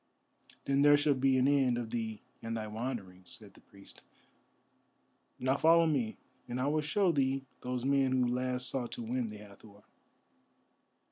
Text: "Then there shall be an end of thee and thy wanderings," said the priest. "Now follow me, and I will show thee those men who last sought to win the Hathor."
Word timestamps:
"Then 0.65 0.81
there 0.81 0.97
shall 0.97 1.13
be 1.13 1.37
an 1.37 1.47
end 1.47 1.77
of 1.77 1.91
thee 1.91 2.23
and 2.41 2.57
thy 2.57 2.65
wanderings," 2.65 3.33
said 3.37 3.53
the 3.53 3.61
priest. 3.61 4.01
"Now 5.37 5.57
follow 5.57 5.85
me, 5.85 6.17
and 6.47 6.59
I 6.59 6.65
will 6.65 6.81
show 6.81 7.11
thee 7.11 7.45
those 7.61 7.85
men 7.85 8.11
who 8.11 8.25
last 8.25 8.67
sought 8.67 8.91
to 8.93 9.03
win 9.03 9.27
the 9.27 9.37
Hathor." 9.37 9.83